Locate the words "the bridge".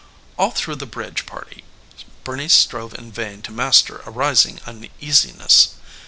0.77-1.27